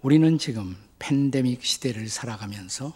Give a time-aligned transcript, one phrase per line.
[0.00, 2.94] 우리는 지금 팬데믹 시대를 살아가면서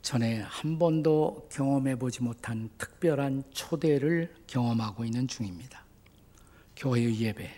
[0.00, 5.84] 전에 한 번도 경험해 보지 못한 특별한 초대를 경험하고 있는 중입니다.
[6.76, 7.50] 교회의 예배,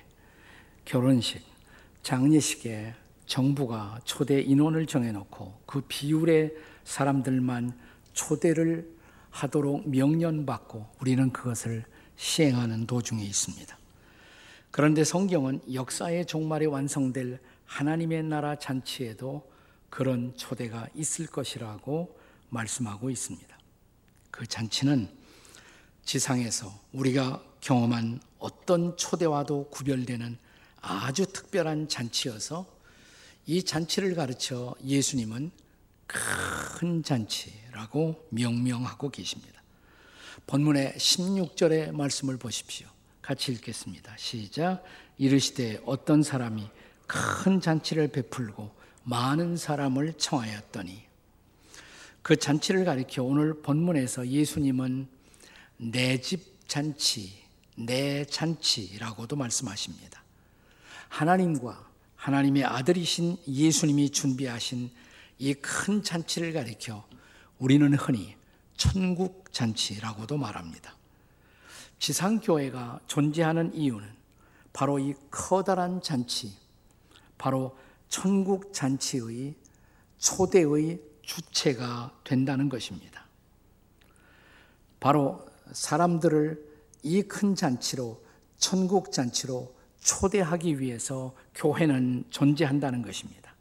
[0.87, 1.43] 결혼식,
[2.03, 2.95] 장례식에
[3.27, 6.54] 정부가 초대 인원을 정해놓고 그 비율의
[6.84, 7.79] 사람들만
[8.14, 8.91] 초대를
[9.29, 11.84] 하도록 명령받고 우리는 그것을
[12.16, 13.79] 시행하는 도중에 있습니다.
[14.70, 19.51] 그런데 성경은 역사의 종말에 완성될 하나님의 나라 잔치에도
[19.91, 23.59] 그런 초대가 있을 것이라고 말씀하고 있습니다.
[24.30, 25.09] 그 잔치는
[26.05, 30.37] 지상에서 우리가 경험한 어떤 초대와도 구별되는
[30.80, 32.66] 아주 특별한 잔치여서
[33.47, 35.51] 이 잔치를 가르쳐 예수님은
[36.07, 39.62] 큰 잔치라고 명명하고 계십니다.
[40.46, 42.87] 본문의 16절의 말씀을 보십시오.
[43.23, 44.15] 같이 읽겠습니다.
[44.19, 44.83] 시작.
[45.16, 46.69] 이르시되 어떤 사람이
[47.07, 48.71] 큰 잔치를 베풀고
[49.05, 51.05] 많은 사람을 청하였더니
[52.23, 55.09] 그 잔치를 가리켜 오늘 본문에서 예수님은
[55.77, 57.45] 내 집 잔치,
[57.77, 60.23] 내 잔치라고도 말씀하십니다.
[61.09, 64.91] 하나님과 하나님의 아들이신 예수님이 준비하신
[65.39, 67.06] 이 큰 잔치를 가리켜
[67.59, 68.34] 우리는 흔히
[68.77, 70.94] 천국 잔치라고도 말합니다.
[71.99, 74.09] 지상교회가 존재하는 이유는
[74.72, 76.53] 바로 이 커다란 잔치,
[77.38, 77.77] 바로
[78.09, 79.54] 천국 잔치의
[80.19, 83.25] 초대의 주체가 된다는 것입니다.
[85.00, 88.22] 바로 사람들을 이 큰 잔치로
[88.56, 93.55] 천국 잔치로 초대하기 위해서 교회는 존재한다는 것입니다.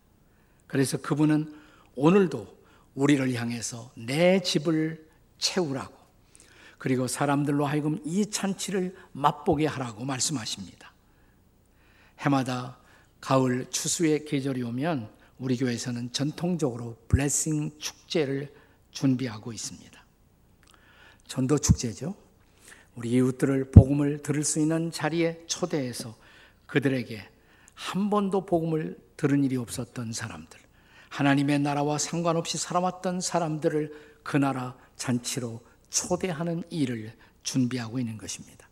[0.67, 1.53] 그래서 그분은
[1.95, 2.47] 오늘도
[2.95, 5.94] 우리를 향해서 내 집을 채우라고
[6.77, 10.91] 그리고 사람들로 하여금 이 잔치를 맛보게 하라고 말씀하십니다.
[12.19, 12.77] 해마다
[13.23, 18.53] 가을 추수의 계절이 오면 우리 교회에서는 전통적으로 블레싱 축제를
[18.91, 20.05] 준비하고 있습니다.
[21.27, 22.16] 전도 축제죠.
[22.95, 26.17] 우리 이웃들을 복음을 들을 수 있는 자리에 초대해서
[26.67, 27.25] 그들에게
[27.75, 30.59] 한 번도 복음을 들은 일이 없었던 사람들,
[31.07, 37.13] 하나님의 나라와 상관없이 살아왔던 사람들을 그 나라 잔치로 초대하는 일을
[37.44, 38.67] 준비하고 있는 것입니다.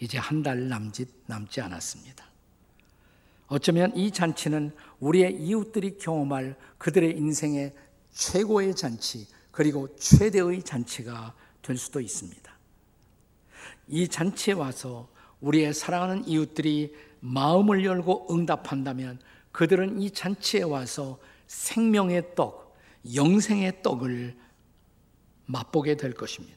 [0.00, 2.35] 이제 한 달 남짓 남지 않았습니다.
[3.48, 7.74] 어쩌면 이 잔치는 우리의 이웃들이 경험할 그들의 인생의
[8.12, 12.52] 최고의 잔치, 그리고 최대의 잔치가 될 수도 있습니다.
[13.88, 15.08] 이 잔치에 와서
[15.40, 19.20] 우리의 사랑하는 이웃들이 마음을 열고 응답한다면
[19.52, 22.76] 그들은 이 잔치에 와서 생명의 떡,
[23.14, 24.36] 영생의 떡을
[25.46, 26.56] 맛보게 될 것입니다.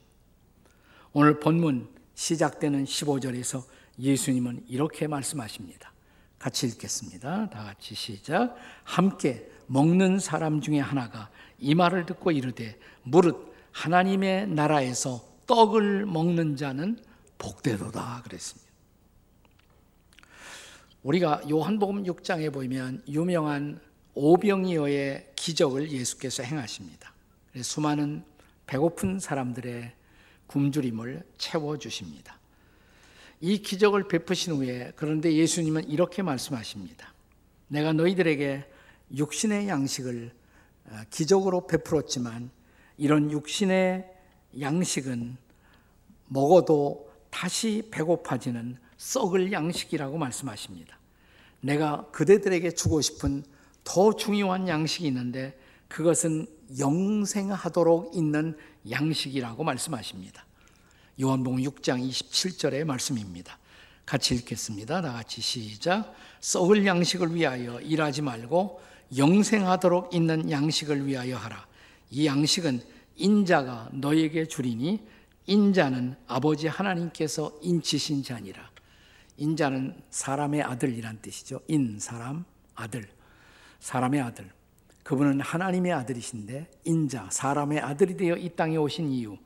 [1.13, 3.63] 오늘 본문 시작되는 15절에서
[3.99, 5.93] 예수님은 이렇게 말씀하십니다.
[6.39, 7.49] 같이 읽겠습니다.
[7.49, 8.55] 다 같이 시작.
[8.83, 11.29] 함께 먹는 사람 중에 하나가
[11.59, 16.97] 이 말을 듣고 이르되 무릇 하나님의 나라에서 떡을 먹는 자는
[17.37, 18.69] 복되도다 그랬습니다.
[21.03, 23.79] 우리가 요한복음 6장에 보면 유명한
[24.15, 27.13] 오병이어의 기적을 예수께서 행하십니다.
[27.61, 28.23] 수많은
[28.65, 29.93] 배고픈 사람들의
[30.47, 32.38] 굶주림을 채워 주십니다.
[33.41, 37.13] 이 기적을 베푸신 후에 그런데 예수님은 이렇게 말씀하십니다.
[37.67, 38.65] 내가 너희들에게
[39.15, 40.31] 육신의 양식을
[40.85, 42.49] 어, 기적으로 베풀었지만
[42.97, 44.09] 이런 육신의
[44.59, 45.37] 양식은
[46.27, 50.99] 먹어도 다시 배고파지는 썩을 양식이라고 말씀하십니다.
[51.61, 53.43] 내가 그대들에게 주고 싶은
[53.83, 55.57] 더 중요한 양식이 있는데
[55.87, 58.57] 그것은 영생하도록 있는
[58.89, 60.45] 양식이라고 말씀하십니다.
[61.21, 63.57] 요한복음 6장 27절의 말씀입니다.
[64.05, 65.01] 같이 읽겠습니다.
[65.01, 66.13] 다 같이 시작.
[66.39, 68.79] 썩을 양식을 위하여 일하지 말고
[69.17, 71.67] 영생하도록 있는 양식을 위하여 하라.
[72.09, 72.81] 이 양식은
[73.17, 75.01] 인자가 너에게 주리니
[75.45, 78.69] 인자는 아버지 하나님께서 인치신 자니라.
[79.35, 81.59] 인자는 사람의 아들이란 뜻이죠.
[81.67, 83.09] 인 사람 아들.
[83.81, 84.49] 사람의 아들.
[85.03, 89.37] 그분은 하나님의 아들이신데 인자 사람의 아들이 되어 이 땅에 오신 이유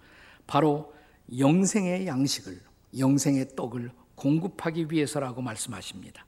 [0.45, 0.93] 바로
[1.37, 2.59] 영생의 양식을,
[2.97, 6.25] 영생의 떡을 공급하기 위해서라고 말씀하십니다.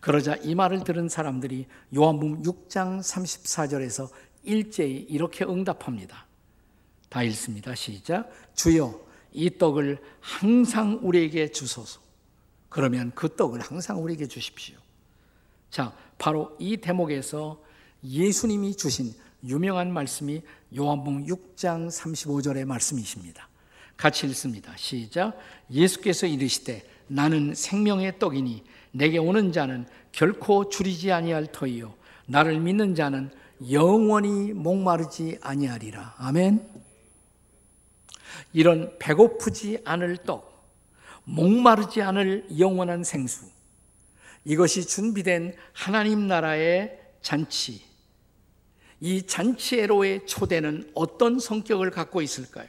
[0.00, 4.10] 그러자 이 말을 들은 사람들이 요한복음 6장 34절에서
[4.42, 6.26] 일제히 이렇게 응답합니다.
[7.08, 7.74] 다 읽습니다.
[7.74, 8.30] 시작.
[8.54, 9.00] 주여,
[9.32, 12.00] 이 떡을 항상 우리에게 주소서.
[12.68, 14.76] 그러면 그 떡을 항상 우리에게 주십시오.
[15.70, 17.62] 자, 바로 이 대목에서
[18.04, 19.14] 예수님이 주신
[19.44, 20.42] 유명한 말씀이
[20.76, 23.48] 요한복음 6장 35절의 말씀이십니다.
[23.96, 24.74] 같이 읽습니다.
[24.76, 25.38] 시작.
[25.70, 31.94] 예수께서 이르시되 나는 생명의 떡이니 내게 오는 자는 결코 줄이지 아니할 터이요
[32.26, 33.30] 나를 믿는 자는
[33.70, 36.14] 영원히 목마르지 아니하리라.
[36.18, 36.68] 아멘.
[38.52, 40.70] 이런 배고프지 않을 떡,
[41.24, 43.46] 목마르지 않을 영원한 생수.
[44.44, 47.82] 이것이 준비된 하나님 나라의 잔치.
[49.00, 52.68] 이 잔치애로의 초대는 어떤 성격을 갖고 있을까요?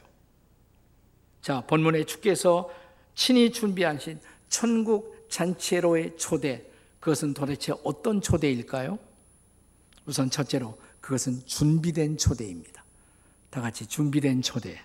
[1.42, 2.70] 자, 본문에 주께서
[3.16, 4.20] 친히 준비하신
[4.50, 6.66] 천국 잔치애로의 초대,
[7.00, 9.00] 그것은 도대체 어떤 초대일까요?
[10.06, 12.84] 우선 첫째로 그것은 준비된 초대입니다.
[13.50, 14.80] 다 같이 준비된 초대.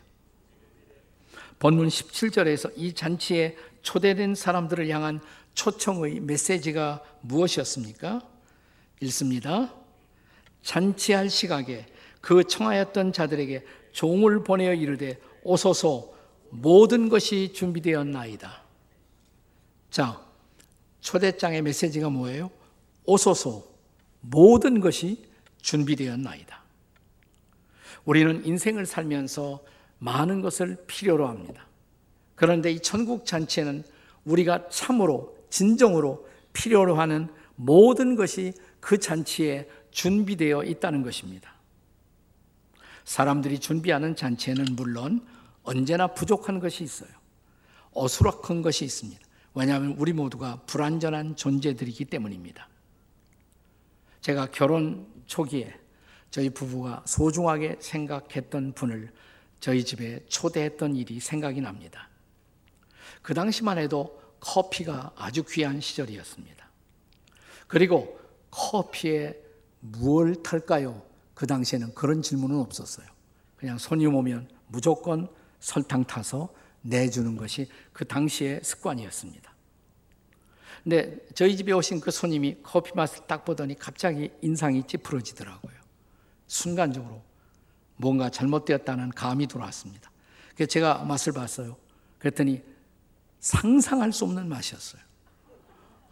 [1.58, 5.20] 본문 17절에서 이 잔치에 초대된 사람들을 향한
[5.54, 8.20] 초청의 메시지가 무엇이었습니까?
[9.00, 9.72] 읽습니다.
[10.62, 11.87] 잔치할 시각에
[12.20, 16.12] 그 청하였던 자들에게 종을 보내어 이르되 오소서
[16.52, 18.62] 모든 것이 준비되었나이다.
[19.90, 20.20] 자,
[21.00, 22.50] 초대장의 메시지가 뭐예요?
[23.04, 23.64] 오소서
[24.20, 25.25] 모든 것이
[25.62, 26.62] 준비되었나이다.
[28.04, 29.64] 우리는 인생을 살면서
[29.99, 31.66] 많은 것을 필요로 합니다.
[32.34, 33.84] 그런데 이 천국 잔치에는
[34.25, 41.54] 우리가 참으로 진정으로 필요로 하는 모든 것이 그 잔치에 준비되어 있다는 것입니다.
[43.04, 45.25] 사람들이 준비하는 잔치에는 물론
[45.62, 47.11] 언제나 부족한 것이 있어요.
[47.93, 49.20] 어수락한 것이 있습니다.
[49.55, 52.69] 왜냐하면 우리 모두가 불완전한 존재들이기 때문입니다.
[54.20, 55.75] 제가 결혼 초기에
[56.31, 59.12] 저희 부부가 소중하게 생각했던 분을
[59.61, 62.09] 저희 집에 초대했던 일이 생각이 납니다.
[63.20, 66.69] 그 당시만 해도 커피가 아주 귀한 시절이었습니다.
[67.69, 68.19] 그리고
[68.50, 69.38] 커피에
[69.81, 71.03] 무엇을 탈까요?
[71.35, 73.06] 그 당시에는 그런 질문은 없었어요.
[73.56, 75.29] 그냥 손님 오면 무조건
[75.62, 79.50] 설탕 타서 내주는 것이 그 당시의 습관이었습니다.
[80.82, 85.73] 근데 저희 집에 오신 그 손님이 커피 맛을 딱 보더니 갑자기 인상이 찌푸러지더라고요.
[86.49, 87.23] 순간적으로
[87.97, 90.11] 뭔가 잘못되었다는 감이 들어왔습니다.
[90.56, 91.76] 그래서 제가 맛을 봤어요.
[92.19, 92.62] 그랬더니
[93.38, 95.00] 상상할 수 없는 맛이었어요.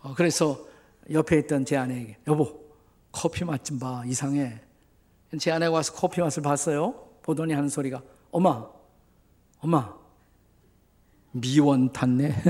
[0.02, 0.64] 어, 그래서
[1.10, 2.64] 옆에 있던 제 아내에게 여보
[3.10, 4.60] 커피 맛 좀 봐 이상해.
[5.40, 6.92] 제 아내가 와서 커피 맛을 봤어요.
[7.22, 8.68] 보더니 하는 소리가 엄마
[9.60, 9.94] 엄마
[11.32, 12.34] 미원 탔네.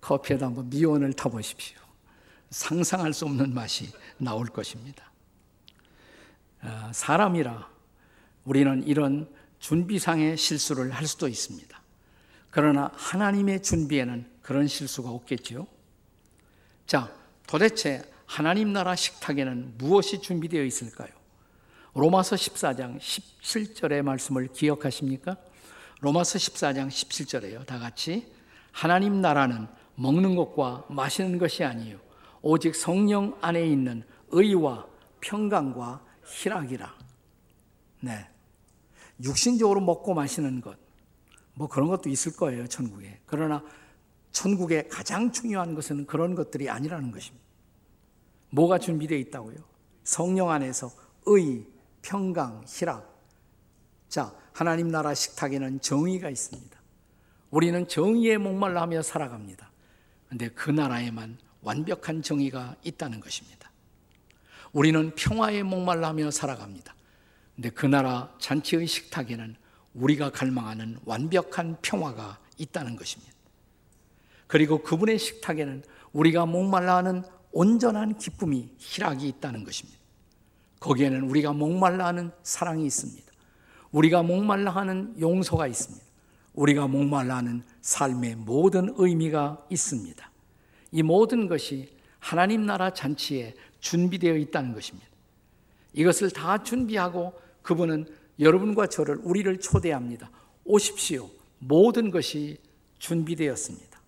[0.00, 1.78] 커피에다 한번 미원을 타보십시오.
[2.50, 5.10] 상상할 수 없는 맛이 나올 것입니다.
[6.60, 7.68] 아, 사람이라
[8.44, 11.80] 우리는 이런 준비상의 실수를 할 수도 있습니다.
[12.50, 15.66] 그러나 하나님의 준비에는 그런 실수가 없겠지요.
[16.86, 17.10] 자,
[17.46, 21.23] 도대체 하나님 나라 식탁에는 무엇이 준비되어 있을까요?
[21.94, 25.36] 로마서 14장 17절의 말씀을 기억하십니까?
[26.00, 27.64] 로마서 14장 17절에요.
[27.66, 28.32] 다 같이
[28.72, 31.98] 하나님 나라는 먹는 것과 마시는 것이 아니요
[32.42, 34.86] 오직 성령 안에 있는 의와
[35.20, 36.94] 평강과 희락이라.
[38.00, 38.28] 네.
[39.22, 40.76] 육신적으로 먹고 마시는 것.
[41.54, 43.20] 뭐 그런 것도 있을 거예요, 천국에.
[43.24, 43.62] 그러나
[44.32, 47.44] 천국의 가장 중요한 것은 그런 것들이 아니라는 것입니다.
[48.50, 49.56] 뭐가 준비되어 있다고요?
[50.02, 50.90] 성령 안에서
[51.26, 51.64] 의,
[52.04, 53.18] 평강, 희락.
[54.08, 56.78] 자, 하나님 나라 식탁에는 정의가 있습니다.
[57.50, 59.70] 우리는 정의에 목말라 하며 살아갑니다.
[60.28, 63.70] 근데 그 나라에만 완벽한 정의가 있다는 것입니다.
[64.72, 66.94] 우리는 평화에 목말라 하며 살아갑니다.
[67.56, 69.56] 근데 그 나라 잔치의 식탁에는
[69.94, 73.32] 우리가 갈망하는 완벽한 평화가 있다는 것입니다.
[74.46, 80.03] 그리고 그분의 식탁에는 우리가 목말라 하는 온전한 기쁨이 희락이 있다는 것입니다.
[80.84, 83.24] 거기에는 우리가 목말라 하는 사랑이 있습니다.
[83.90, 86.04] 우리가 목말라 하는 용서가 있습니다.
[86.52, 90.30] 우리가 목말라 하는 삶의 모든 의미가 있습니다.
[90.92, 95.08] 이 모든 것이 하나님 나라 잔치에 준비되어 있다는 것입니다.
[95.94, 98.06] 이것을 다 준비하고 그분은
[98.38, 100.30] 여러분과 저를 우리를 초대합니다.
[100.64, 101.30] 오십시오.
[101.60, 102.58] 모든 것이
[102.98, 103.98] 준비되었습니다.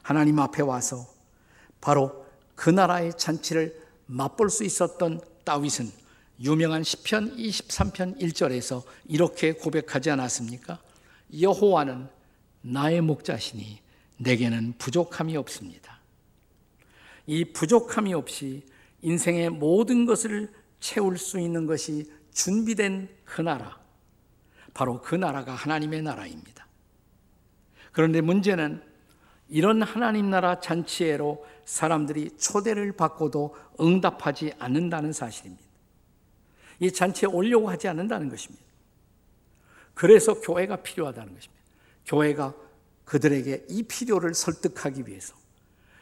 [0.00, 1.06] 하나님 앞에 와서
[1.80, 2.24] 바로
[2.54, 3.79] 그 나라의 잔치를
[4.10, 5.90] 맛볼 수 있었던 다윗은
[6.42, 10.80] 유명한 시편 23편 1절에서 이렇게 고백하지 않았습니까?
[11.40, 12.08] 여호와는
[12.62, 13.80] 나의 목자시니
[14.18, 16.00] 내게는 부족함이 없습니다.
[17.26, 18.64] 이 부족함이 없이
[19.02, 23.78] 인생의 모든 것을 채울 수 있는 것이 준비된 그 나라.
[24.74, 26.66] 바로 그 나라가 하나님의 나라입니다.
[27.92, 28.82] 그런데 문제는
[29.48, 35.62] 이런 하나님 나라 잔치에로 사람들이 초대를 받고도 응답하지 않는다는 사실입니다.
[36.80, 38.64] 이 잔치에 오려고 하지 않는다는 것입니다.
[39.94, 41.62] 그래서 교회가 필요하다는 것입니다.
[42.06, 42.54] 교회가
[43.04, 45.36] 그들에게 이 필요를 설득하기 위해서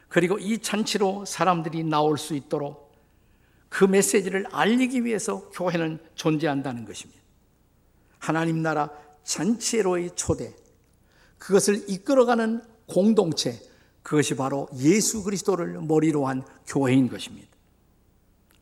[0.07, 2.91] 그리고 이 잔치로 사람들이 나올 수 있도록
[3.69, 7.21] 그 메시지를 알리기 위해서 교회는 존재한다는 것입니다.
[8.17, 8.89] 하나님 나라
[9.23, 10.51] 잔치로의 초대,
[11.37, 13.61] 그것을 이끌어가는 공동체,
[14.03, 17.47] 그것이 바로 예수 그리스도를 머리로 한 교회인 것입니다.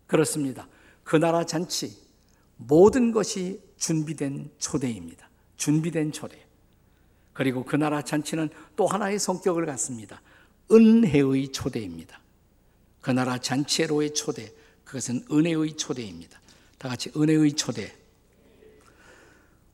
[0.07, 0.67] 그렇습니다.
[1.03, 1.97] 그 나라 잔치,
[2.57, 5.29] 모든 것이 준비된 초대입니다.
[5.57, 6.45] 준비된 초대.
[7.33, 10.21] 그리고 그 나라 잔치는 또 하나의 성격을 갖습니다.
[10.71, 12.19] 은혜의 초대입니다.
[13.01, 14.51] 그 나라 잔치로의 초대,
[14.83, 16.41] 그것은 은혜의 초대입니다.
[16.77, 17.95] 다 같이 은혜의 초대.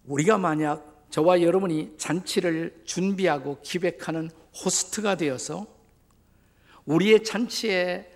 [0.06, 5.68] 우리가 만약 저와 여러분이 잔치를 준비하고 기획하는 호스트가 되어서
[6.86, 8.12] 우리의 잔치에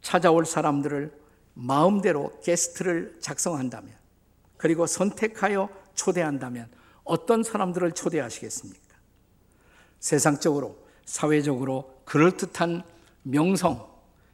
[0.00, 1.18] 찾아올 사람들을
[1.54, 3.92] 마음대로 게스트를 작성한다면
[4.56, 6.68] 그리고 선택하여 초대한다면
[7.04, 8.96] 어떤 사람들을 초대하시겠습니까?
[9.98, 12.82] 세상적으로 사회적으로 그럴듯한
[13.22, 13.88] 명성,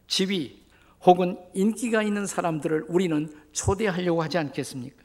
[0.07, 0.62] 지위
[1.02, 5.02] 혹은 인기가 있는 사람들을 우리는 초대하려고 하지 않겠습니까?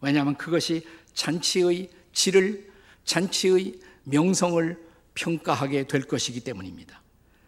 [0.00, 2.70] 왜냐하면 그것이 잔치의 질을,
[3.04, 4.85] 잔치의 명성을
[5.16, 7.02] 평가하게 될 것이기 때문입니다.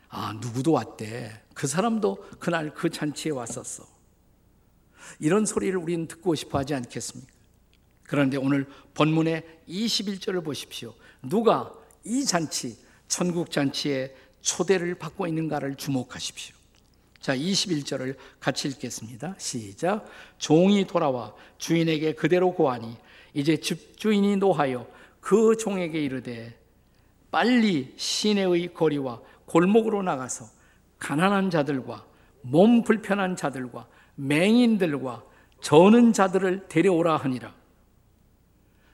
[0.08, 1.42] 아, 누구도 왔대.
[1.54, 3.86] 그 사람도 그날 그 잔치에 왔었어.
[5.20, 7.32] 이런 소리를 우리는 듣고 싶어 하지 않겠습니까?
[8.02, 10.94] 그런데 오늘 본문의 21절을 보십시오.
[11.22, 11.72] 누가
[12.04, 16.56] 이 잔치, 천국 잔치에 초대를 받고 있는가를 주목하십시오.
[17.20, 19.34] 자, 21절을 같이 읽겠습니다.
[19.38, 20.06] 시작.
[20.38, 22.96] 종이 돌아와 주인에게 그대로 고하니
[23.34, 24.88] 이제 집주인이 노하여
[25.20, 26.58] 그 종에게 이르되
[27.30, 30.46] 빨리 시내의 거리와 골목으로 나가서
[30.98, 32.04] 가난한 자들과
[32.42, 35.24] 몸 불편한 자들과 맹인들과
[35.60, 37.54] 저는 자들을 데려오라 하니라.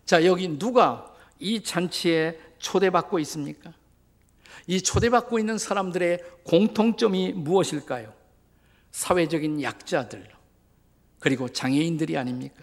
[0.04, 3.72] 자, 여기 누가 이 잔치에 초대받고 있습니까?
[4.66, 8.12] 이 초대받고 있는 사람들의 공통점이 무엇일까요?
[8.92, 10.28] 사회적인 약자들,
[11.20, 12.62] 그리고 장애인들이 아닙니까?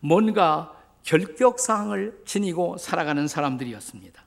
[0.00, 4.24] 뭔가 결격사항을 지니고 살아가는 사람들이었습니다.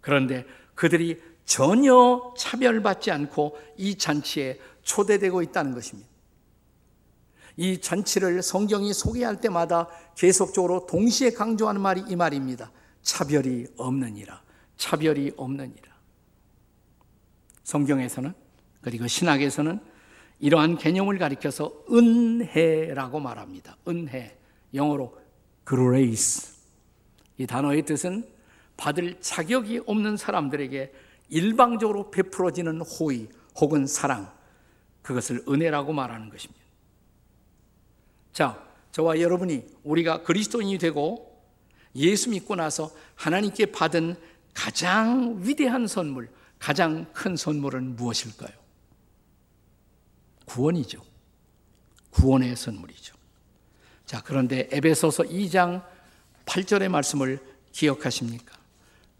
[0.00, 6.08] 그런데 그들이 전혀 차별받지 않고 이 잔치에 초대되고 있다는 것입니다.
[7.56, 12.70] 이 잔치를 성경이 소개할 때마다 계속적으로 동시에 강조하는 말이 이 말입니다.
[13.02, 14.42] 차별이 없느니라.
[14.76, 15.88] 차별이 없느니라.
[17.64, 18.32] 성경에서는
[18.80, 19.80] 그리고 신학에서는
[20.38, 23.76] 이러한 개념을 가리켜서 은혜라고 말합니다.
[23.88, 24.38] 은혜.
[24.72, 25.18] 영어로
[25.68, 26.54] grace.
[27.36, 28.28] 이 단어의 뜻은
[28.76, 30.92] 받을 자격이 없는 사람들에게
[31.28, 33.28] 일방적으로 베풀어지는 호의
[33.60, 34.32] 혹은 사랑.
[35.02, 36.62] 그것을 은혜라고 말하는 것입니다.
[38.32, 41.42] 자, 저와 여러분이 우리가 그리스도인이 되고
[41.96, 44.16] 예수 믿고 나서 하나님께 받은
[44.54, 48.56] 가장 위대한 선물, 가장 큰 선물은 무엇일까요?
[50.44, 51.02] 구원이죠.
[52.10, 53.17] 구원의 선물이죠.
[54.08, 55.84] 자, 그런데 에베소서 2장
[56.46, 57.38] 8절의 말씀을
[57.72, 58.56] 기억하십니까?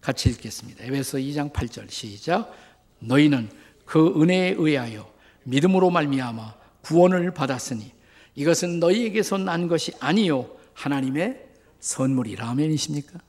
[0.00, 0.82] 같이 읽겠습니다.
[0.82, 2.50] 에베소 2장 8절 시작.
[2.98, 3.50] 너희는
[3.84, 7.92] 그 은혜에 의하여 믿음으로 말미암아 구원을 받았으니
[8.34, 11.46] 이것은 너희에게서 난 것이 아니요 하나님의
[11.80, 13.20] 선물이라 아멘이십니까?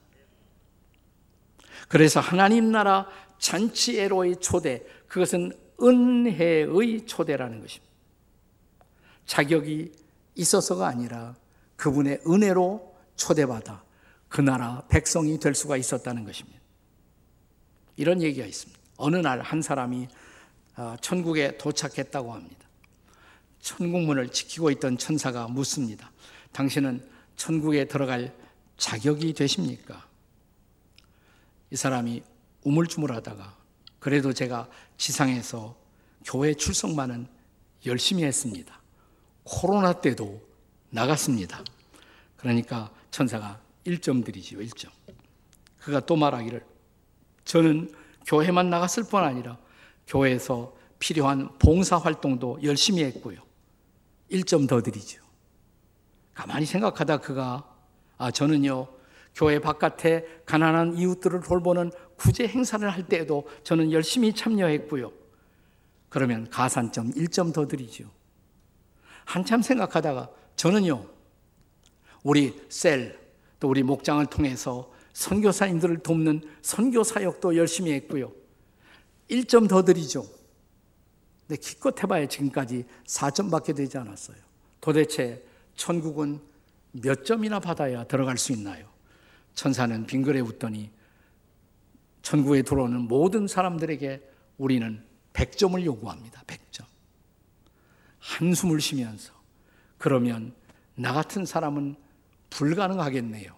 [1.88, 3.06] 그래서 하나님 나라
[3.38, 5.52] 잔치애로의 초대 그것은
[5.82, 7.92] 은혜의 초대라는 것입니다.
[9.26, 9.92] 자격이
[10.36, 11.36] 있어서가 아니라
[11.80, 13.82] 그분의 은혜로 초대받아
[14.28, 16.60] 그 나라 백성이 될 수가 있었다는 것입니다.
[17.96, 18.78] 이런 얘기가 있습니다.
[18.98, 20.06] 어느 날 한 사람이
[20.76, 22.68] 어, 천국에 도착했다고 합니다.
[23.60, 26.12] 천국문을 지키고 있던 천사가 묻습니다.
[26.52, 28.34] 당신은 천국에 들어갈
[28.76, 30.06] 자격이 되십니까?
[31.70, 32.22] 이 사람이
[32.64, 33.56] 우물쭈물하다가
[33.98, 34.68] 그래도 제가
[34.98, 35.76] 지상에서
[36.26, 37.26] 교회 출석만은
[37.86, 38.80] 열심히 했습니다.
[39.44, 40.49] 코로나 때도
[40.90, 41.62] 나갔습니다.
[42.36, 44.90] 그러니까 천사가 1점 드리지요, 1점.
[45.78, 46.64] 그가 또 말하기를
[47.44, 47.90] 저는
[48.26, 49.58] 교회만 나갔을 뿐 아니라
[50.06, 53.40] 교회에서 필요한 봉사 활동도 열심히 했고요.
[54.30, 55.22] 1점 더 드리죠.
[56.34, 57.66] 가만히 생각하다 그가
[58.18, 58.88] 아 저는요
[59.34, 65.12] 교회 바깥에 가난한 이웃들을 돌보는 구제 행사를 할 때에도 저는 열심히 참여했고요.
[66.08, 68.10] 그러면 가산점 1점 더 드리죠.
[69.24, 70.28] 한참 생각하다가
[70.60, 71.06] 저는요,
[72.22, 73.18] 우리 셀,
[73.58, 78.30] 또 우리 목장을 통해서 선교사님들을 돕는 선교 사역도 열심히 했고요.
[79.30, 80.26] 1점 더 드리죠.
[81.46, 84.36] 근데 기껏 해봐야 지금까지 4점밖에 되지 않았어요.
[84.82, 85.42] 도대체
[85.76, 86.42] 천국은
[86.92, 88.86] 몇 점이나 받아야 들어갈 수 있나요?
[89.54, 90.90] 천사는 빙그레 웃더니
[92.20, 95.02] 천국에 들어오는 모든 사람들에게 우리는
[95.32, 96.42] 100점을 요구합니다.
[96.46, 96.84] 100점.
[98.18, 99.39] 한숨을 쉬면서
[100.00, 100.54] 그러면
[100.94, 101.94] 나 같은 사람은
[102.48, 103.52] 불가능하겠네요.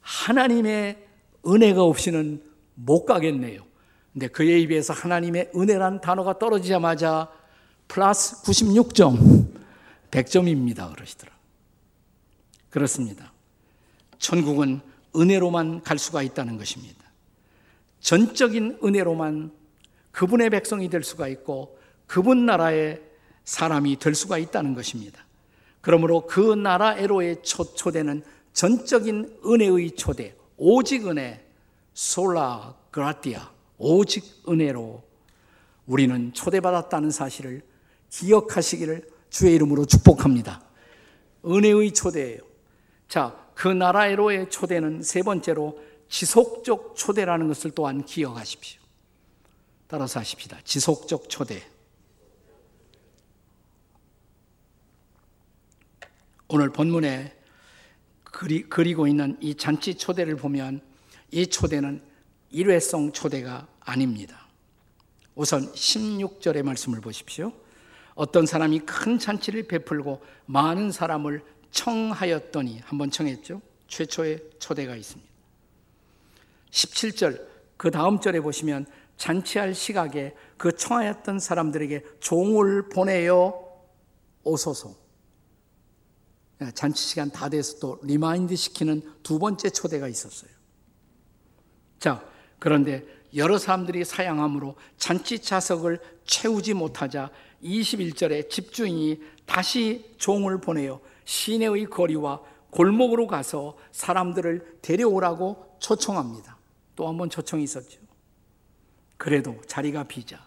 [0.00, 1.06] 하나님의
[1.46, 2.42] 은혜가 없이는
[2.74, 3.64] 못 가겠네요.
[4.12, 7.30] 근데 그의 입에서 하나님의 은혜란 단어가 떨어지자마자
[7.86, 9.48] 플러스 96점,
[10.10, 10.92] 100점입니다.
[10.92, 11.32] 그러시더라.
[12.68, 13.32] 그렇습니다.
[14.18, 14.80] 천국은
[15.14, 16.98] 은혜로만 갈 수가 있다는 것입니다.
[18.00, 19.52] 전적인 은혜로만
[20.10, 23.00] 그분의 백성이 될 수가 있고 그분 나라의
[23.44, 25.29] 사람이 될 수가 있다는 것입니다.
[25.80, 28.22] 그러므로 그 나라 에로의 초, 초대는
[28.52, 31.44] 전적인 은혜의 초대, 오직 은혜,
[31.94, 35.02] 솔라 그라티아, 오직 은혜로
[35.86, 37.62] 우리는 초대받았다는 사실을
[38.10, 40.62] 기억하시기를 주의 이름으로 축복합니다.
[41.44, 42.40] 은혜의 초대예요.
[43.08, 48.80] 자, 그 나라에로의 초대는 세 번째로 지속적 초대라는 것을 또한 기억하십시오.
[49.86, 50.58] 따라서 하십시다.
[50.64, 51.62] 지속적 초대.
[56.52, 57.32] 오늘 본문에
[58.24, 60.80] 그리, 그리고 있는 이 잔치 초대를 보면
[61.30, 62.02] 이 초대는
[62.50, 64.48] 일회성 초대가 아닙니다.
[65.36, 67.52] 우선 16절의 말씀을 보십시오.
[68.16, 73.62] 어떤 사람이 큰 잔치를 베풀고 많은 사람을 청하였더니 한번 청했죠.
[73.86, 75.30] 최초의 초대가 있습니다.
[76.72, 83.54] 17절 그 다음 절에 보시면 잔치할 시각에 그 청하였던 사람들에게 종을 보내어
[84.42, 84.99] 오소서.
[86.74, 90.50] 잔치 시간 다 돼서 또 remind 시키는 두 번째 초대가 있었어요.
[91.98, 92.24] 자,
[92.58, 97.30] 그런데 여러 사람들이 사양함으로 잔치 자석을 채우지 못하자
[97.62, 102.40] 21절에 집주인이 다시 종을 보내어 시내의 거리와
[102.70, 106.58] 골목으로 가서 사람들을 데려오라고 초청합니다.
[106.96, 107.98] 또 한 번 초청이 있었죠.
[109.16, 110.38] 그래도 자리가 비자.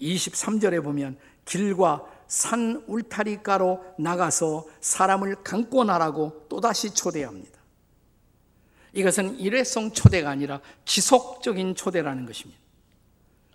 [0.00, 5.36] 23절에 보면 길과 산 울타리가로 나가서 사람을
[5.84, 7.56] 나라고 또다시 초대합니다.
[8.92, 12.60] 이것은 일회성 초대가 아니라 지속적인 초대라는 것입니다.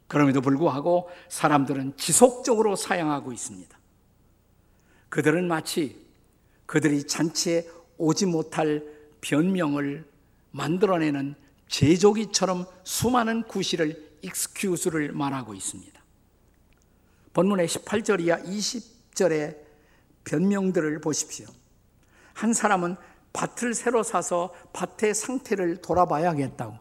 [0.08, 3.80] 그럼에도 불구하고 사람들은 지속적으로 사양하고 있습니다.
[5.10, 6.06] 그들은 마치
[6.66, 8.84] 그들이 잔치에 오지 못할
[9.22, 10.08] 변명을
[10.52, 11.36] 만들어내는
[11.68, 16.01] 제조기처럼 수많은 구실을 익스큐스를 말하고 있습니다.
[17.34, 19.58] 본문의 18절 이하 20절의
[20.24, 21.48] 변명들을 보십시오.
[22.34, 22.96] 한 사람은
[23.34, 26.78] 밭을 새로 사서 밭의 상태를 돌아봐야겠다고.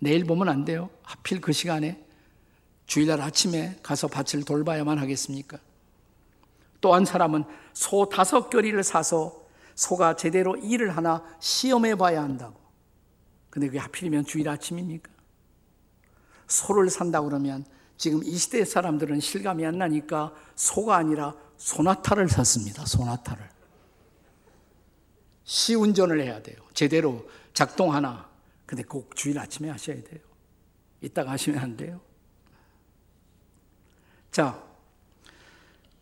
[0.00, 0.90] 내일 보면 안 돼요.
[1.02, 2.04] 하필 그 시간에
[2.86, 5.58] 주일날 아침에 가서 밭을 돌봐야만 하겠습니까?
[6.80, 12.58] 또 한 사람은 소 다섯 결이를 사서 소가 제대로 일을 하나 시험해 봐야 한다고.
[13.50, 15.10] 근데 그게 하필이면 주일 아침입니까?
[16.46, 17.64] 소를 산다 그러면
[17.98, 22.86] 지금 이 시대 사람들은 실감이 안 나니까 소가 아니라 소나타를 샀습니다.
[22.86, 23.46] 소나타를.
[25.42, 26.56] 시운전을 해야 돼요.
[26.72, 28.30] 제대로 작동 하나.
[28.64, 30.20] 근데 꼭 주일 아침에 하셔야 돼요.
[31.00, 32.00] 이따가 하시면 안 돼요.
[34.30, 34.62] 자,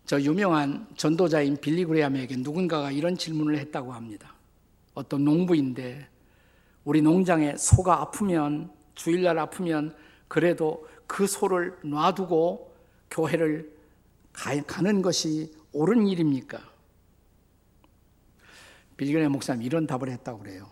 [0.04, 4.34] 저 유명한 전도자인 빌리 그레암에게 누군가가 이런 질문을 했다고 합니다.
[4.92, 6.08] 어떤 농부인데
[6.84, 9.96] 우리 농장에 소가 아프면 주일날 아프면
[10.28, 12.74] 그래도 그 소를 놔두고
[13.10, 13.74] 교회를
[14.32, 16.60] 가는 것이 옳은 일입니까?
[18.96, 20.68] 빌리그레 목사님 이런 답을 했다고 그래요.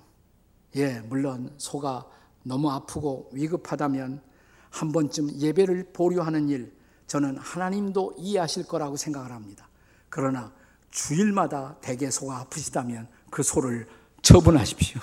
[0.76, 2.06] 예, 물론 소가
[2.42, 4.22] 너무 아프고 위급하다면
[4.70, 6.74] 한 번쯤 예배를 보류하는 일
[7.06, 9.68] 저는 하나님도 이해하실 거라고 생각을 합니다.
[10.08, 10.52] 그러나
[10.90, 13.86] 주일마다 대개 소가 아프시다면 그 소를
[14.22, 15.00] 처분하십시오.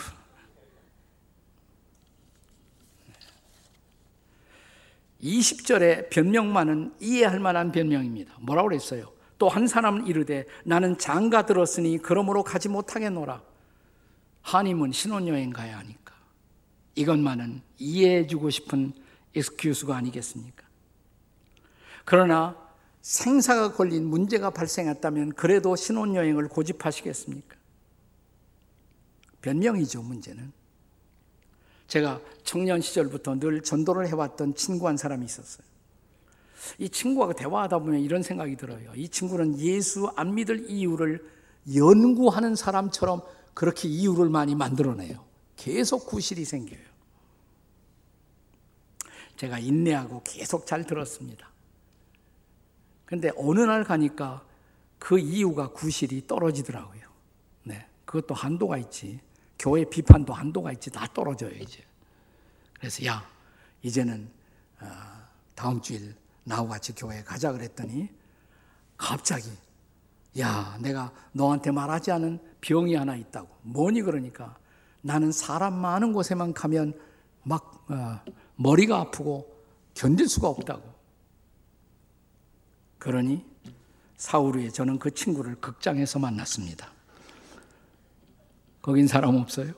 [5.22, 8.36] 20절의 변명만은 이해할 만한 변명입니다.
[8.42, 9.12] 뭐라고 그랬어요?
[9.38, 13.42] 또 한 사람은 이르되 나는 장가 들었으니 그러므로 가지 못하겠노라.
[14.44, 16.14] 하님은 신혼여행 가야 하니까.
[16.96, 18.94] 이것만은 이해해 주고 싶은
[19.36, 20.64] 엑스큐스가 아니겠습니까?
[22.06, 22.56] 그러나
[23.02, 27.56] 생사가 걸린 문제가 발생했다면 그래도 신혼여행을 고집하시겠습니까?
[29.42, 30.52] 변명이죠, 문제는.
[31.92, 35.68] 제가 청년 시절부터 늘 전도를 해왔던 친구 한 사람이 있었어요.
[36.78, 38.94] 이 친구와 대화하다 보면 이런 생각이 들어요.
[38.96, 41.22] 이 친구는 예수 안 믿을 이유를
[41.76, 43.24] 연구하는 사람처럼
[43.54, 45.22] 그렇게 이유를 많이 만들어내요.
[45.58, 46.80] 계속 구실이 생겨요.
[49.36, 51.52] 제가 인내하고 계속 잘 들었습니다.
[53.04, 54.46] 근데 어느 날 가니까
[54.98, 57.02] 그 이유가 구실이 떨어지더라고요.
[57.66, 57.86] 네.
[58.06, 59.20] 그것도 한도가 있지.
[59.62, 60.89] 교회 비판도 한도가 있지.
[60.89, 61.84] 다 떨어져요, 이제.
[62.74, 63.24] 그래서 야,
[63.84, 64.28] 이제는
[64.82, 64.88] 어,
[65.54, 68.10] 다음 주일 나와 같이 교회에 가자 그랬더니
[68.97, 69.52] 갑자기
[70.39, 73.56] 야, 내가 너한테 말하지 않은 병이 하나 있다고.
[73.62, 74.58] 뭐니 그러니까
[75.02, 77.00] 나는 사람 많은 곳에만 가면
[77.43, 78.19] 막 어,
[78.56, 80.91] 머리가 아프고 견딜 수가 없다고.
[82.97, 83.45] 그러니
[84.17, 86.91] 사흘 후에 저는 그 친구를 극장에서 만났습니다.
[88.82, 89.74] 거긴 사람 없어요?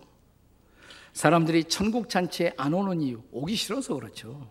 [1.13, 4.49] 사람들이 천국 잔치에 안 오는 이유, 오기 싫어서 그렇죠.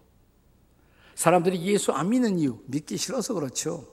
[1.15, 3.87] 사람들이 예수 안 믿는 이유, 믿기 싫어서 그렇죠.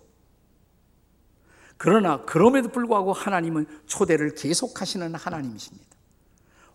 [1.77, 5.87] 그러나 그럼에도 불구하고 하나님은 초대를 계속하시는 하나님이십니다.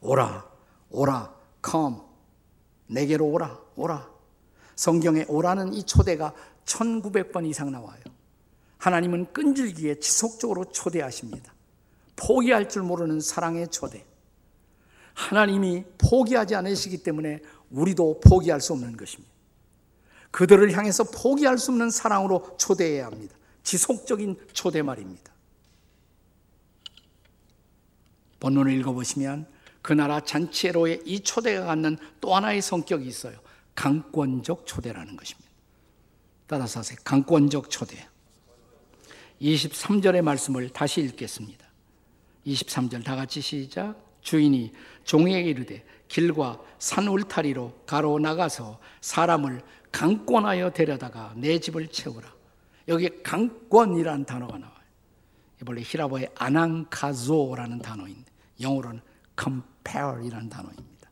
[0.01, 0.51] 오라,
[0.91, 1.99] 오라, come.
[2.87, 4.11] 내게로 오라, 오라.
[4.77, 8.01] 성경에 오라는 이 초대가 1900번 이상 나와요.
[8.79, 11.54] 하나님은 끈질기게 지속적으로 초대하십니다.
[12.17, 14.05] 포기할 줄 모르는 사랑의 초대.
[15.15, 19.33] 하나님이 포기하지 않으시기 때문에 우리도 포기할 수 없는 것입니다.
[20.31, 23.37] 그들을 향해서 포기할 수 없는 사랑으로 초대해야 합니다.
[23.63, 25.33] 지속적인 초대 말입니다.
[28.41, 29.47] 본문을 읽어보시면
[29.81, 33.39] 그 나라 잔치로의 이 초대가 갖는 또 하나의 성격이 있어요.
[33.75, 35.51] 강권적 초대라는 것입니다.
[36.47, 36.99] 따라서 하세요.
[37.05, 38.07] 강권적 초대.
[39.41, 41.67] 23절의 말씀을 다시 읽겠습니다.
[42.47, 43.95] 23절 다 같이 시작.
[44.21, 44.73] 주인이
[45.05, 52.33] 종에게 이르되 길과 산 울타리로 가로 나가서 사람을 강권하여 데려다가 내 집을 채우라.
[52.89, 54.75] 여기 강권이라는 단어가 나와요.
[55.67, 58.25] 원래 히라보의 아난카조라는 단어인데
[58.61, 59.01] 영어로는
[59.39, 61.11] compare이라는 단어입니다.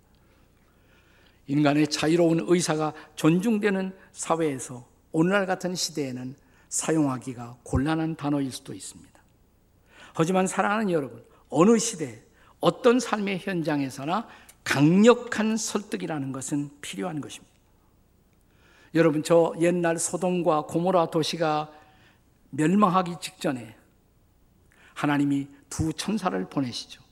[1.47, 6.35] 인간의 자유로운 의사가 존중되는 사회에서 오늘날 같은 시대에는
[6.69, 9.12] 사용하기가 곤란한 단어일 수도 있습니다.
[10.15, 12.23] 하지만 사랑하는 여러분, 어느 시대,
[12.61, 14.29] 어떤 삶의 현장에서나
[14.65, 17.53] 강력한 설득이라는 것은 필요한 것입니다.
[18.95, 21.73] 여러분, 저 옛날 소돔과 고모라 도시가
[22.51, 23.75] 멸망하기 직전에
[24.95, 27.03] 하나님이 두 천사를 보내시죠.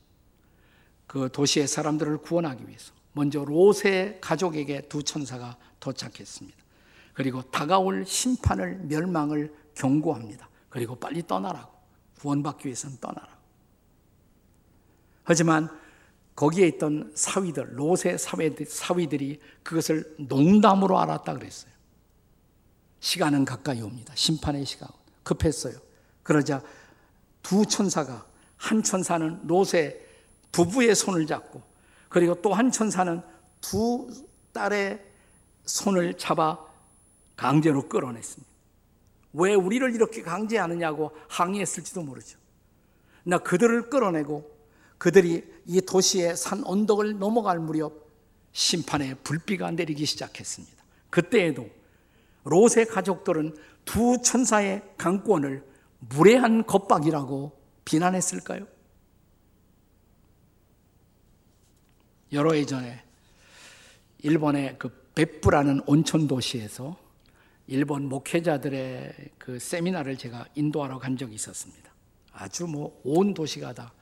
[1.07, 6.59] 그 도시의 사람들을 구원하기 위해서 먼저 롯의 가족에게 두 천사가 도착했습니다.
[7.15, 10.49] 그리고 다가올 심판을 멸망을 경고합니다.
[10.69, 11.80] 그리고 빨리 떠나라고
[12.21, 13.41] 구원받기 위해서는 떠나라고.
[15.25, 15.69] 하지만
[16.37, 21.71] 거기에 있던 사위들, 롯의 사위들이 그것을 농담으로 알았다 그랬어요.
[23.01, 24.13] 시간은 가까이 옵니다.
[24.17, 24.89] 심판의 시간
[25.23, 25.75] 급했어요.
[26.23, 26.63] 그러자
[27.43, 30.07] 두 천사가 한 천사는 롯의
[30.53, 31.63] 부부의 손을 잡고
[32.09, 33.23] 그리고 또 한 천사는
[33.61, 34.09] 두
[34.53, 35.03] 딸의
[35.65, 36.59] 손을 잡아
[37.37, 38.50] 강제로 끌어냈습니다.
[39.33, 42.39] 왜 우리를 이렇게 강제하느냐고 항의했을지도 모르죠.
[43.25, 44.59] 나 그들을 끌어내고
[44.99, 48.11] 그들이 이 도시의 산 언덕을 넘어갈 무렵
[48.53, 50.85] 심판의 불비가 내리기 시작했습니다.
[51.11, 51.69] 그때에도
[52.45, 55.65] 롯의 가족들은 두 천사의 강권을
[56.01, 58.67] 무례한 겁박이라고 비난했을까요?
[62.33, 63.03] 여러 해 전에
[64.19, 66.97] 일본의 그 베프라는 온천 도시에서
[67.67, 71.91] 일본 목회자들의 그 세미나를 제가 인도하러 간 적이 있었습니다.
[72.33, 73.93] 아주 뭐 온 도시가 다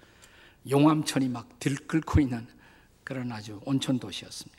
[0.69, 2.47] 용암천이 막 들끓고 있는
[3.05, 4.59] 그런 아주 온천 도시였습니다.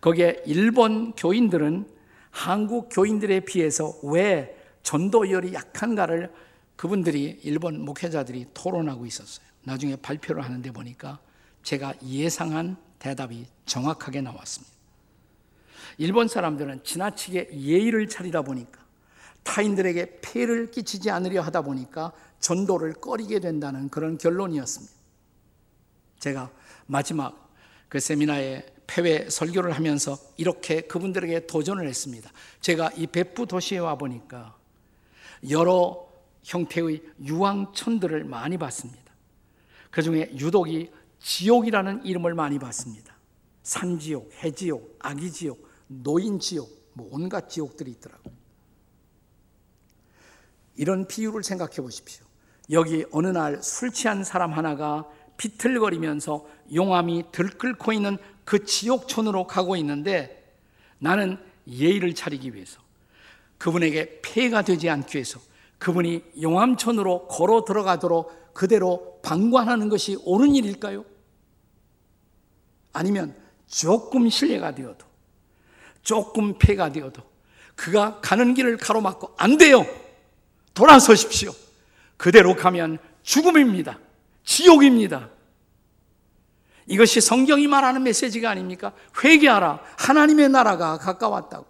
[0.00, 1.88] 거기에 일본 교인들은
[2.30, 6.32] 한국 교인들에 비해서 왜 전도열이 약한가를
[6.76, 9.46] 그분들이 일본 목회자들이 토론하고 있었어요.
[9.64, 11.18] 나중에 발표를 하는데 보니까
[11.62, 14.77] 제가 예상한 대답이 정확하게 나왔습니다.
[15.98, 18.86] 일본 사람들은 지나치게 예의를 차리다 보니까
[19.42, 24.94] 타인들에게 폐를 끼치지 않으려 하다 보니까 전도를 꺼리게 된다는 그런 결론이었습니다.
[26.20, 26.50] 제가
[26.86, 27.50] 마지막
[27.88, 32.30] 그 세미나에 폐회 설교를 하면서 이렇게 그분들에게 도전을 했습니다.
[32.60, 34.56] 제가 이別府 도시에 와 보니까
[35.50, 36.08] 여러
[36.44, 39.12] 형태의 유황천들을 많이 봤습니다.
[39.90, 43.16] 그 중에 유독이 지옥이라는 이름을 많이 봤습니다.
[43.62, 48.34] 산지옥, 해지옥, 아기지옥, 노인 지옥, 뭐 온갖 지옥들이 있더라고요.
[50.76, 52.24] 이런 비유를 생각해 보십시오.
[52.70, 60.56] 여기 어느 날 술 취한 사람 하나가 비틀거리면서 용암이 들끓고 있는 그 지옥촌으로 가고 있는데
[60.98, 62.80] 나는 예의를 차리기 위해서
[63.56, 65.40] 그분에게 폐해가 되지 않기 위해서
[65.78, 71.04] 그분이 용암촌으로 걸어 들어가도록 그대로 방관하는 것이 옳은 일일까요?
[72.92, 75.06] 아니면 조금 신뢰가 되어도
[76.08, 77.22] 조금 폐가 되어도
[77.74, 79.84] 그가 가는 길을 가로막고 안 돼요.
[80.72, 81.52] 돌아서십시오.
[82.16, 83.98] 그대로 가면 죽음입니다.
[84.42, 85.28] 지옥입니다.
[86.86, 88.94] 이것이 성경이 말하는 메시지가 아닙니까?
[89.22, 89.82] 회개하라.
[89.98, 91.66] 하나님의 나라가 가까웠다고.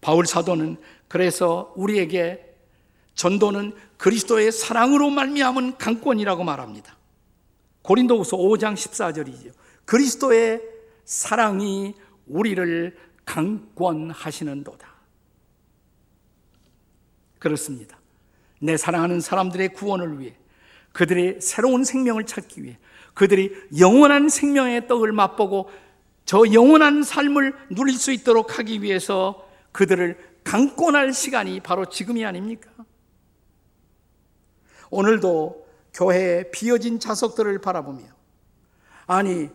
[0.00, 2.54] 바울 사도는 그래서 우리에게
[3.16, 6.96] 전도는 그리스도의 사랑으로 말미암은 강권이라고 말합니다.
[7.82, 9.52] 고린도후서 5장 14절이죠.
[9.84, 10.77] 그리스도의
[11.08, 11.94] 사랑이
[12.26, 12.94] 우리를
[13.24, 14.88] 강권하시는도다.
[17.38, 17.98] 그렇습니다.
[18.60, 20.36] 내 사랑하는 사람들의 구원을 위해
[20.92, 22.78] 그들의 새로운 생명을 찾기 위해
[23.14, 25.70] 그들이 영원한 생명의 떡을 맛보고
[26.26, 32.70] 저 영원한 삶을 누릴 수 있도록 하기 위해서 그들을 강권할 시간이 바로 지금이 아닙니까?
[34.90, 38.04] 오늘도 교회의 비어진 자석들을 바라보며
[39.06, 39.48] 아니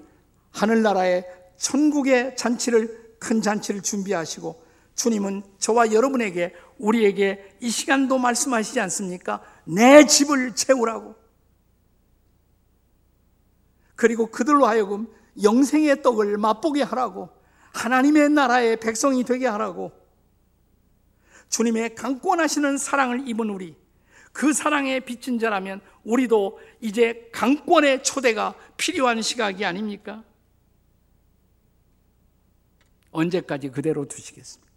[0.49, 4.61] 하늘나라의 천국의 잔치를 큰 잔치를 준비하시고
[4.95, 9.41] 주님은 저와 여러분에게 우리에게 이 시간도 말씀하시지 않습니까?
[9.63, 11.15] 내 집을 채우라고.
[13.95, 15.07] 그리고 그들로 하여금
[15.41, 17.29] 영생의 떡을 맛보게 하라고.
[17.71, 19.93] 하나님의 나라의 백성이 되게 하라고.
[21.47, 23.75] 주님의 강권하시는 사랑을 입은 우리,
[24.33, 30.23] 그 사랑에 비친 자라면 우리도 이제 강권의 초대가 필요한 시각이 아닙니까?
[33.13, 34.71] 언제까지 그대로 두시겠습니까?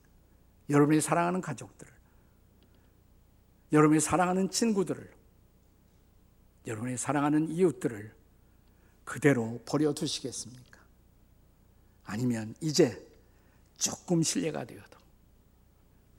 [0.71, 1.93] 여러분이 사랑하는 가족들을,
[3.73, 5.13] 여러분이 사랑하는 친구들을,
[6.67, 8.15] 여러분이 사랑하는 이웃들을
[9.05, 10.81] 그대로 버려두시겠습니까?
[12.05, 13.07] 아니면 이제
[13.79, 14.99] 조금 신뢰가 되어도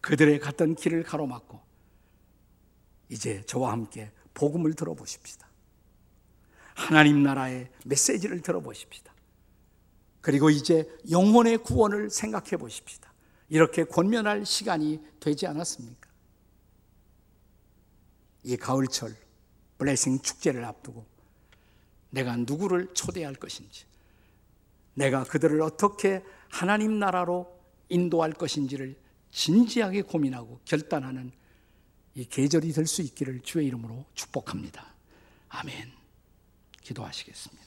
[0.01, 1.59] 그들의 갔던 길을 가로막고
[3.09, 5.47] 이제 저와 함께 복음을 들어보십시다.
[6.75, 9.13] 하나님 나라의 메시지를 들어보십시다.
[10.27, 13.13] 그리고 이제 영혼의 구원을 생각해 보십시다.
[13.47, 16.09] 이렇게 권면할 시간이 되지 않았습니까?
[18.43, 19.15] 이 가을철
[19.77, 21.05] 블레싱 축제를 앞두고
[22.09, 23.85] 내가 누구를 초대할 것인지,
[24.95, 27.47] 내가 그들을 어떻게 하나님 나라로
[27.87, 28.97] 인도할 것인지를
[29.31, 31.31] 진지하게 고민하고 결단하는
[32.15, 34.93] 이 계절이 될 수 있기를 주의 이름으로 축복합니다.
[35.47, 35.89] 아멘.
[36.81, 37.66] 기도하시겠습니다.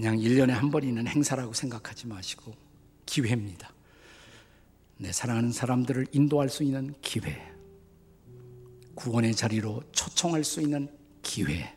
[0.00, 2.54] 그냥 1년에 한 번 있는 행사라고 생각하지 마시고
[3.04, 3.70] 기회입니다.
[4.96, 7.38] 내 사랑하는 사람들을 인도할 수 있는 기회.
[8.94, 10.88] 구원의 자리로 초청할 수 있는
[11.20, 11.76] 기회.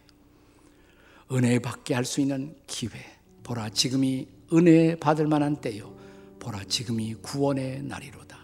[1.33, 2.91] 은혜 받게 할 수 있는 기회.
[3.43, 5.93] 보라, 지금이 은혜 받을 만한 때요.
[6.39, 8.37] 보라, 지금이 구원의 날이로다.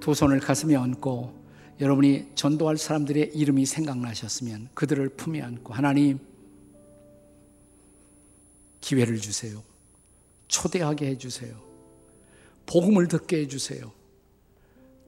[0.00, 1.40] 두 손을 가슴에 얹고
[1.80, 6.31] 여러분이 전도할 사람들의 이름이 생각나셨으면 그들을 품에 안고 하나님
[8.82, 9.62] 기회를 주세요.
[10.48, 11.54] 초대하게 해주세요.
[12.66, 13.90] 복음을 듣게 해주세요.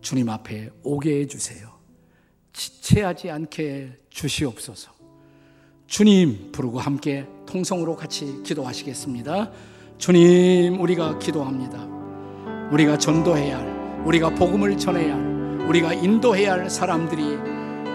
[0.00, 1.74] 주님 앞에 오게 해주세요.
[2.54, 4.92] 지체하지 않게 주시옵소서.
[5.86, 9.52] 주님 부르고 함께 통성으로 같이 기도하시겠습니다.
[9.98, 11.84] 주님, 우리가 기도합니다.
[12.72, 17.22] 우리가 전도해야 할, 우리가 복음을 전해야 할, 우리가 인도해야 할 사람들이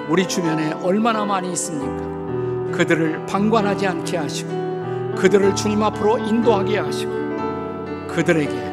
[0.09, 2.71] 우리 주변에 얼마나 많이 있습니까?
[2.77, 4.68] 그들을 방관하지 않게 하시고,
[5.15, 7.11] 그들을 주님 앞으로 인도하게 하시고
[8.07, 8.69] 그들에게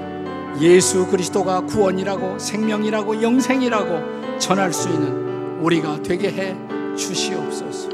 [0.60, 6.56] 예수 그리스도가 구원이라고 생명이라고 영생이라고 전할 수 있는 우리가 되게 해
[6.96, 7.90] 주시옵소서.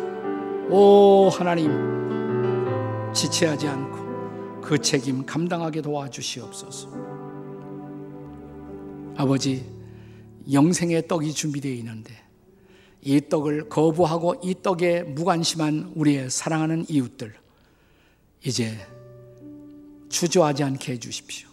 [0.70, 6.88] 오 하나님 지체하지 않고 그 책임 감당하게 도와주시옵소서.
[9.16, 9.66] 아버지
[10.50, 12.14] 영생의 떡이 준비되어 있는데
[13.02, 17.41] 이 떡을 거부하고 이 떡에 무관심한 우리의 사랑하는 이웃들
[18.44, 18.76] 이제
[20.08, 21.48] 주저하지 않게 해주십시오.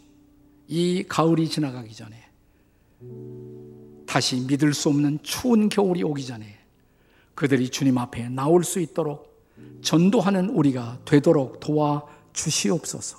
[0.68, 2.16] 이 가을이 지나가기 전에
[4.06, 6.58] 다시 믿을 수 없는 추운 겨울이 오기 전에
[7.36, 9.30] 그들이 주님 앞에 나올 수 있도록
[9.82, 13.18] 전도하는 우리가 되도록 도와 주시옵소서.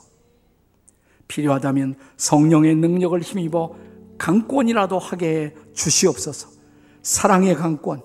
[1.28, 3.76] 필요하다면 성령의 능력을 힘입어
[4.18, 6.50] 강권이라도 하게 해 주시옵소서.
[7.02, 8.02] 사랑의 강권.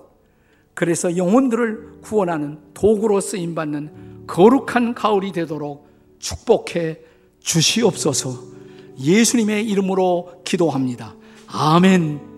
[0.74, 6.98] 그래서 영혼들을 구원하는 도구로 쓰임 받는 거룩한 가을이 되도록 축복해
[7.40, 8.56] 주시옵소서
[8.98, 11.14] 예수님의 이름으로 기도합니다.
[11.48, 12.35] 아멘.